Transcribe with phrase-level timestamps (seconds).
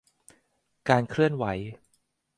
[0.89, 1.45] การเคลื่อนไหว